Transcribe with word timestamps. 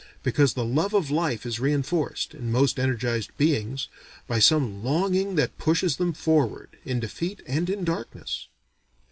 Because 0.23 0.55
the 0.55 0.65
love 0.65 0.95
of 0.95 1.11
life 1.11 1.45
is 1.45 1.59
reenforced, 1.59 2.33
in 2.33 2.51
most 2.51 2.79
energized 2.79 3.37
beings, 3.37 3.87
by 4.25 4.39
some 4.39 4.83
longing 4.83 5.35
that 5.35 5.59
pushes 5.59 5.97
them 5.97 6.11
forward, 6.11 6.75
in 6.83 6.99
defeat 6.99 7.43
and 7.45 7.69
in 7.69 7.83
darkness. 7.83 8.47